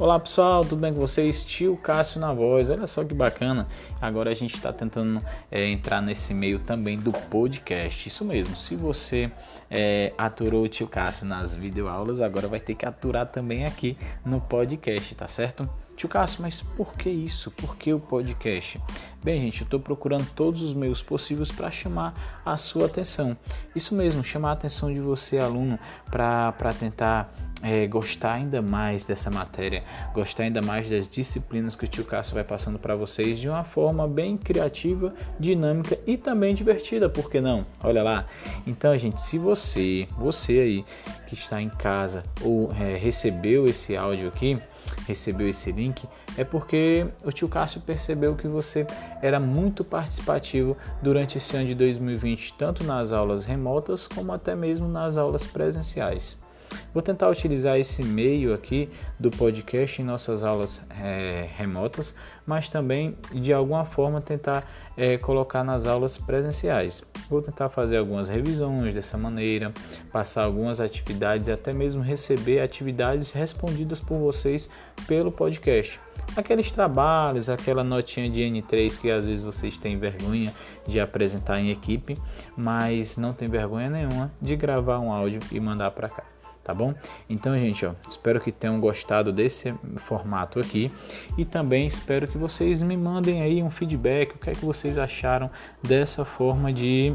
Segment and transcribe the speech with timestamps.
[0.00, 1.44] Olá pessoal, tudo bem com vocês?
[1.44, 3.68] Tio Cássio na voz, olha só que bacana.
[4.00, 5.20] Agora a gente está tentando
[5.50, 8.08] é, entrar nesse meio também do podcast.
[8.08, 9.30] Isso mesmo, se você
[9.70, 14.40] é, aturou o tio Cássio nas videoaulas, agora vai ter que aturar também aqui no
[14.40, 15.68] podcast, tá certo?
[16.00, 17.50] Tio Cássio, mas por que isso?
[17.50, 18.80] Por que o podcast?
[19.22, 23.36] Bem, gente, eu estou procurando todos os meios possíveis para chamar a sua atenção.
[23.76, 25.78] Isso mesmo, chamar a atenção de você, aluno,
[26.10, 27.30] para tentar
[27.62, 32.32] é, gostar ainda mais dessa matéria, gostar ainda mais das disciplinas que o tio Cássio
[32.32, 37.42] vai passando para vocês de uma forma bem criativa, dinâmica e também divertida, por que
[37.42, 37.66] não?
[37.84, 38.26] Olha lá.
[38.66, 40.84] Então, gente, se você, você aí
[41.26, 44.58] que está em casa ou é, recebeu esse áudio aqui,
[45.10, 48.86] recebeu esse link, é porque o tio Cássio percebeu que você
[49.20, 54.88] era muito participativo durante esse ano de 2020, tanto nas aulas remotas como até mesmo
[54.88, 56.36] nas aulas presenciais.
[56.92, 62.12] Vou tentar utilizar esse meio aqui do podcast em nossas aulas é, remotas,
[62.44, 67.00] mas também de alguma forma tentar é, colocar nas aulas presenciais.
[67.28, 69.72] Vou tentar fazer algumas revisões dessa maneira,
[70.10, 74.68] passar algumas atividades e até mesmo receber atividades respondidas por vocês
[75.06, 76.00] pelo podcast.
[76.36, 80.52] Aqueles trabalhos, aquela notinha de N3 que às vezes vocês têm vergonha
[80.88, 82.18] de apresentar em equipe,
[82.56, 86.24] mas não tem vergonha nenhuma de gravar um áudio e mandar para cá
[86.70, 86.94] tá bom?
[87.28, 89.74] Então, gente, ó, espero que tenham gostado desse
[90.06, 90.90] formato aqui
[91.36, 94.96] e também espero que vocês me mandem aí um feedback, o que é que vocês
[94.96, 95.50] acharam
[95.82, 97.12] dessa forma de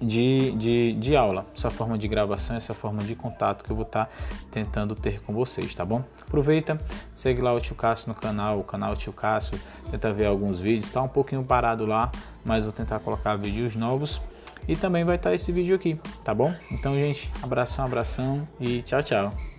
[0.00, 3.86] de, de, de aula, essa forma de gravação, essa forma de contato que eu vou
[3.86, 4.12] estar tá
[4.50, 6.02] tentando ter com vocês, tá bom?
[6.26, 6.78] Aproveita,
[7.14, 9.58] segue lá o Tio Cássio no canal, o canal Tio Cássio,
[9.90, 12.10] tenta ver alguns vídeos, está um pouquinho parado lá,
[12.44, 14.20] mas vou tentar colocar vídeos novos
[14.68, 16.54] e também vai estar esse vídeo aqui, tá bom?
[16.70, 19.53] Então, gente, abração, abração e tchau, tchau.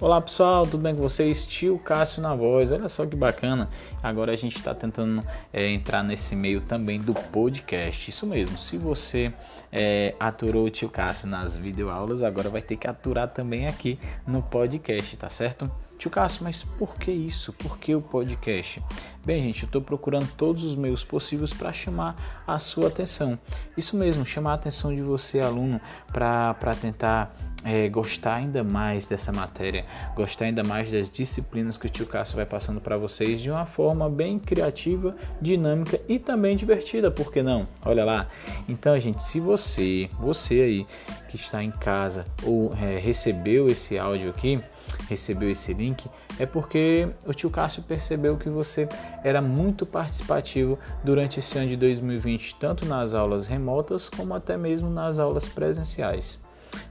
[0.00, 1.44] Olá pessoal, tudo bem com vocês?
[1.44, 3.68] Tio Cássio na voz, olha só que bacana.
[4.02, 5.22] Agora a gente está tentando
[5.52, 8.08] é, entrar nesse meio também do podcast.
[8.08, 9.30] Isso mesmo, se você
[9.70, 14.42] é, aturou o tio Cássio nas videoaulas, agora vai ter que aturar também aqui no
[14.42, 15.70] podcast, tá certo?
[15.98, 17.52] Tio Cássio, mas por que isso?
[17.52, 18.82] Por que o podcast?
[19.22, 22.16] Bem, gente, eu estou procurando todos os meios possíveis para chamar
[22.46, 23.38] a sua atenção.
[23.76, 25.78] Isso mesmo, chamar a atenção de você, aluno,
[26.10, 27.30] para tentar
[27.64, 32.36] é, gostar ainda mais dessa matéria, gostar ainda mais das disciplinas que o tio Cássio
[32.36, 37.42] vai passando para vocês de uma forma bem criativa, dinâmica e também divertida, por que
[37.42, 37.66] não?
[37.84, 38.28] Olha lá.
[38.68, 40.86] Então, gente, se você, você aí
[41.28, 44.60] que está em casa ou é, recebeu esse áudio aqui,
[45.08, 46.08] recebeu esse link,
[46.38, 48.88] é porque o tio Cássio percebeu que você
[49.22, 54.90] era muito participativo durante esse ano de 2020, tanto nas aulas remotas como até mesmo
[54.90, 56.38] nas aulas presenciais.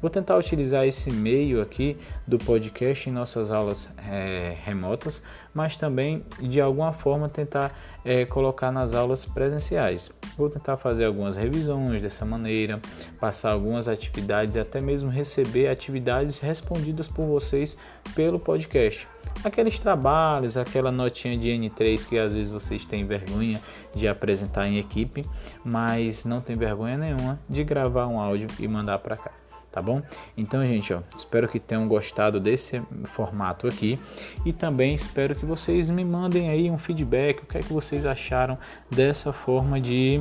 [0.00, 5.22] Vou tentar utilizar esse meio aqui do podcast em nossas aulas é, remotas,
[5.56, 7.72] mas também de alguma forma tentar
[8.04, 10.10] é, colocar nas aulas presenciais.
[10.36, 12.78] Vou tentar fazer algumas revisões dessa maneira,
[13.18, 17.74] passar algumas atividades e até mesmo receber atividades respondidas por vocês
[18.14, 19.08] pelo podcast.
[19.42, 23.58] Aqueles trabalhos, aquela notinha de N3 que às vezes vocês têm vergonha
[23.94, 25.24] de apresentar em equipe,
[25.64, 29.45] mas não tem vergonha nenhuma de gravar um áudio e mandar para cá
[29.76, 30.00] tá bom?
[30.38, 33.98] Então, gente, ó, espero que tenham gostado desse formato aqui
[34.42, 38.06] e também espero que vocês me mandem aí um feedback, o que é que vocês
[38.06, 38.56] acharam
[38.90, 40.18] dessa forma de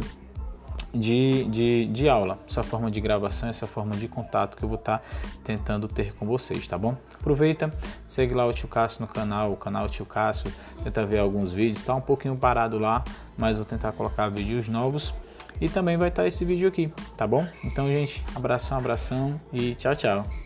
[0.94, 4.78] de, de, de aula, essa forma de gravação, essa forma de contato que eu vou
[4.78, 5.04] estar tá
[5.44, 6.96] tentando ter com vocês, tá bom?
[7.20, 7.70] Aproveita,
[8.06, 10.52] segue lá o Tio Cássio no canal, o canal Tio Cássio,
[10.84, 13.04] tenta ver alguns vídeos, está um pouquinho parado lá,
[13.38, 15.14] mas vou tentar colocar vídeos novos
[15.60, 17.48] e também vai estar esse vídeo aqui, tá bom?
[17.64, 20.44] Então, gente, abração, abração e tchau, tchau.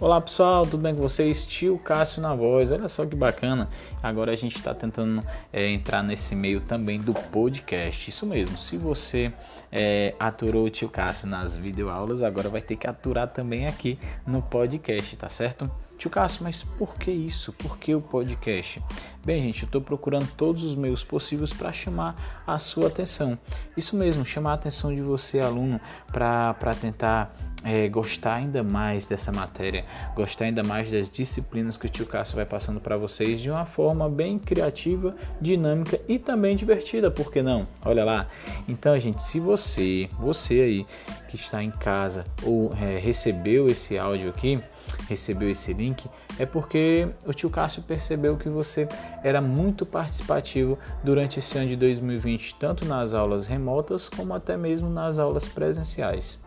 [0.00, 1.44] Olá pessoal, tudo bem com vocês?
[1.44, 3.68] Tio Cássio na voz, olha só que bacana.
[4.00, 8.08] Agora a gente está tentando é, entrar nesse meio também do podcast.
[8.08, 9.32] Isso mesmo, se você
[9.72, 14.40] é, aturou o tio Cássio nas videoaulas, agora vai ter que aturar também aqui no
[14.40, 15.68] podcast, tá certo?
[15.98, 17.52] Tio Cássio, mas por que isso?
[17.52, 18.80] Por que o podcast?
[19.24, 23.36] Bem, gente, eu estou procurando todos os meios possíveis para chamar a sua atenção.
[23.76, 27.34] Isso mesmo, chamar a atenção de você, aluno, para tentar
[27.64, 29.84] é, gostar ainda mais dessa matéria,
[30.14, 33.66] gostar ainda mais das disciplinas que o tio Cássio vai passando para vocês de uma
[33.66, 37.66] forma bem criativa, dinâmica e também divertida, por que não?
[37.84, 38.28] Olha lá.
[38.68, 40.86] Então, gente, se você, você aí
[41.28, 44.60] que está em casa ou é, recebeu esse áudio aqui,
[45.08, 46.08] recebeu esse link,
[46.38, 48.88] é porque o tio Cássio percebeu que você
[49.22, 54.88] era muito participativo durante esse ano de 2020, tanto nas aulas remotas como até mesmo
[54.88, 56.38] nas aulas presenciais.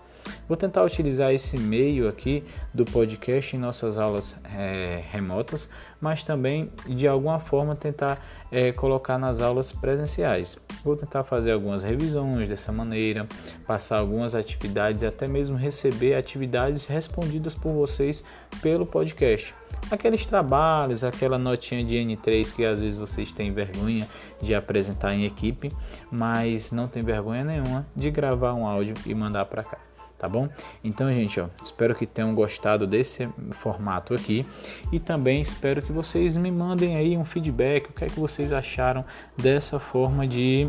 [0.48, 2.44] Vou tentar utilizar esse meio aqui
[2.74, 8.20] do podcast em nossas aulas é, remotas, mas também de alguma forma tentar
[8.52, 10.58] é, colocar nas aulas presenciais.
[10.84, 13.28] Vou tentar fazer algumas revisões dessa maneira,
[13.66, 18.24] passar algumas atividades e até mesmo receber atividades respondidas por vocês
[18.62, 19.54] pelo podcast.
[19.90, 24.08] Aqueles trabalhos, aquela notinha de N3 que às vezes vocês têm vergonha
[24.42, 25.72] de apresentar em equipe,
[26.12, 29.91] mas não tem vergonha nenhuma de gravar um áudio e mandar para cá
[30.22, 30.48] tá bom?
[30.84, 34.46] Então, gente, ó, espero que tenham gostado desse formato aqui
[34.92, 38.54] e também espero que vocês me mandem aí um feedback, o que é que vocês
[38.54, 39.04] acharam
[39.36, 40.68] dessa forma de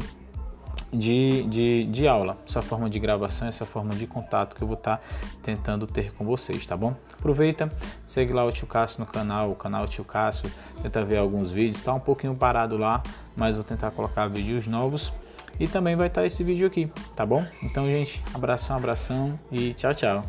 [0.90, 4.76] de, de, de aula, essa forma de gravação, essa forma de contato que eu vou
[4.76, 5.02] estar tá
[5.42, 6.94] tentando ter com vocês, tá bom?
[7.18, 7.70] Aproveita,
[8.04, 10.50] segue lá o Tio Cássio no canal, o canal Tio Cássio,
[10.82, 13.02] tenta ver alguns vídeos, está um pouquinho parado lá,
[13.34, 15.10] mas vou tentar colocar vídeos novos
[15.58, 17.44] e também vai estar esse vídeo aqui, tá bom?
[17.62, 20.24] Então, gente, abração, abração e tchau, tchau.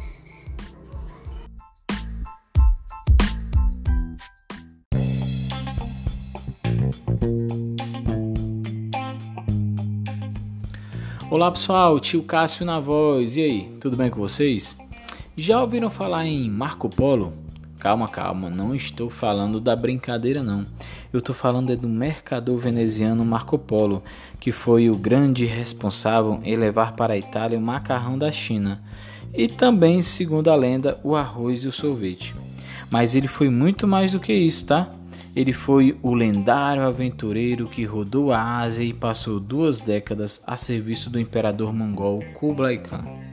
[11.29, 13.35] Olá pessoal, tio Cássio na voz.
[13.35, 14.75] E aí, tudo bem com vocês?
[15.35, 17.42] Já ouviram falar em Marco Polo?
[17.83, 20.63] Calma, calma, não estou falando da brincadeira não.
[21.11, 24.01] Eu estou falando é do mercador veneziano Marco Polo,
[24.39, 28.81] que foi o grande responsável em levar para a Itália o macarrão da China
[29.33, 32.33] e também, segundo a lenda, o arroz e o sorvete.
[32.89, 34.87] Mas ele foi muito mais do que isso, tá?
[35.35, 41.09] Ele foi o lendário aventureiro que rodou a Ásia e passou duas décadas a serviço
[41.09, 43.32] do imperador mongol Kublai Khan.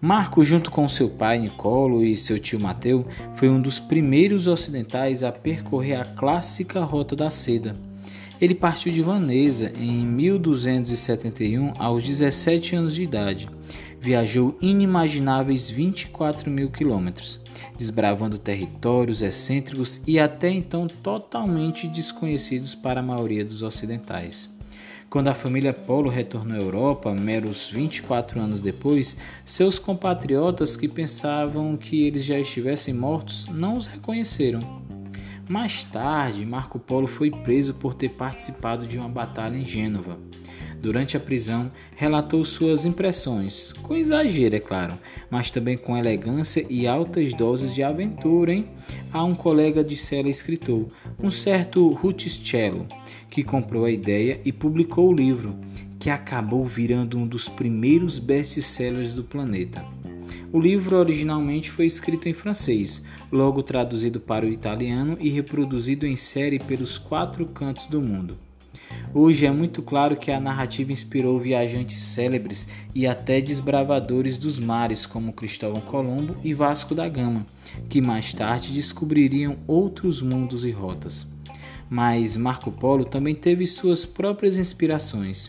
[0.00, 5.22] Marco, junto com seu pai Nicolo e seu tio Mateu, foi um dos primeiros ocidentais
[5.22, 7.74] a percorrer a clássica Rota da Seda.
[8.38, 13.48] Ele partiu de Vanessa em 1271 aos 17 anos de idade.
[13.98, 17.40] Viajou inimagináveis 24 mil quilômetros,
[17.78, 24.55] desbravando territórios excêntricos e até então totalmente desconhecidos para a maioria dos ocidentais.
[25.08, 31.76] Quando a família Polo retornou à Europa, meros 24 anos depois, seus compatriotas que pensavam
[31.76, 34.60] que eles já estivessem mortos não os reconheceram.
[35.48, 40.18] Mais tarde, Marco Polo foi preso por ter participado de uma batalha em Gênova.
[40.80, 44.98] Durante a prisão, relatou suas impressões, com exagero, é claro,
[45.30, 48.68] mas também com elegância e altas doses de aventura, hein?
[49.12, 50.86] A um colega de cela escritor,
[51.22, 52.86] um certo Ruticello,
[53.36, 55.54] que comprou a ideia e publicou o livro,
[55.98, 59.84] que acabou virando um dos primeiros best-sellers do planeta.
[60.50, 66.16] O livro originalmente foi escrito em francês, logo traduzido para o italiano e reproduzido em
[66.16, 68.38] série pelos quatro cantos do mundo.
[69.12, 75.04] Hoje é muito claro que a narrativa inspirou viajantes célebres e até desbravadores dos mares
[75.04, 77.44] como Cristóvão Colombo e Vasco da Gama,
[77.90, 81.35] que mais tarde descobririam outros mundos e rotas
[81.88, 85.48] mas Marco Polo também teve suas próprias inspirações,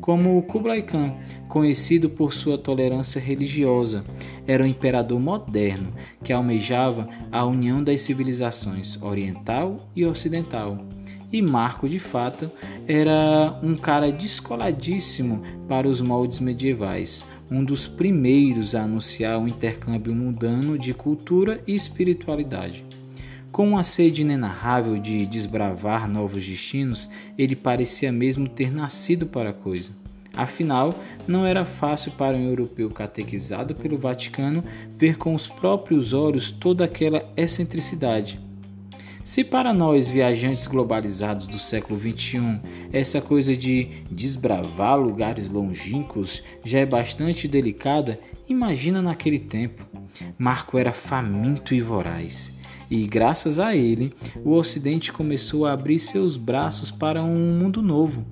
[0.00, 1.14] como Kublai Khan,
[1.48, 4.04] conhecido por sua tolerância religiosa,
[4.46, 5.92] era um imperador moderno
[6.22, 10.78] que almejava a união das civilizações oriental e ocidental.
[11.30, 12.50] E Marco, de fato,
[12.86, 20.14] era um cara descoladíssimo para os moldes medievais, um dos primeiros a anunciar um intercâmbio
[20.14, 22.84] mundano de cultura e espiritualidade.
[23.58, 29.52] Com uma sede inenarrável de desbravar novos destinos, ele parecia mesmo ter nascido para a
[29.52, 29.90] coisa.
[30.32, 30.94] Afinal,
[31.26, 34.62] não era fácil para um europeu catequizado pelo Vaticano
[34.96, 38.38] ver com os próprios olhos toda aquela excentricidade.
[39.24, 42.60] Se para nós, viajantes globalizados do século XXI,
[42.92, 49.84] essa coisa de desbravar lugares longínquos já é bastante delicada, imagina naquele tempo.
[50.38, 52.56] Marco era faminto e voraz
[52.90, 54.12] e graças a ele,
[54.44, 58.24] o Ocidente começou a abrir seus braços para um mundo novo.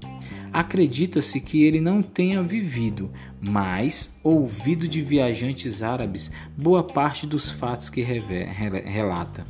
[0.53, 3.11] Acredita-se que ele não tenha vivido,
[3.41, 9.45] mas ouvido de viajantes árabes boa parte dos fatos que relata.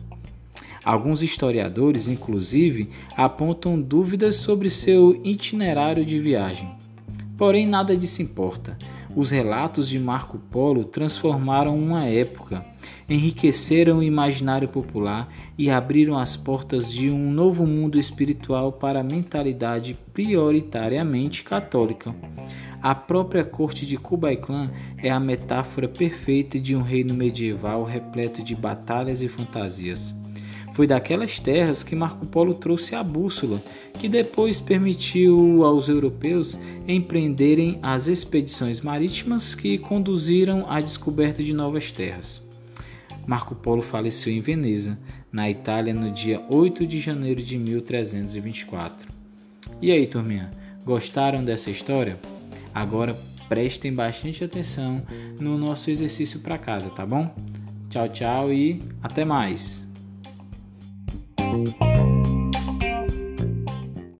[0.84, 6.70] Alguns historiadores, inclusive, apontam dúvidas sobre seu itinerário de viagem.
[7.36, 8.78] Porém, nada disso importa.
[9.16, 12.62] Os relatos de Marco Polo transformaram uma época,
[13.08, 19.02] enriqueceram o imaginário popular e abriram as portas de um novo mundo espiritual para a
[19.02, 22.14] mentalidade prioritariamente católica.
[22.82, 28.42] A própria corte de Kublai Khan é a metáfora perfeita de um reino medieval repleto
[28.42, 30.14] de batalhas e fantasias.
[30.76, 33.62] Foi daquelas terras que Marco Polo trouxe a bússola,
[33.99, 41.90] que depois permitiu aos europeus empreenderem as expedições marítimas que conduziram à descoberta de novas
[41.90, 42.42] terras.
[43.26, 44.99] Marco Polo faleceu em Veneza,
[45.33, 49.09] na Itália, no dia 8 de janeiro de 1324.
[49.80, 50.50] E aí, turminha,
[50.85, 52.18] gostaram dessa história?
[52.75, 53.18] Agora
[53.49, 55.02] prestem bastante atenção
[55.40, 57.35] no nosso exercício para casa, tá bom?
[57.88, 59.86] Tchau, tchau e até mais!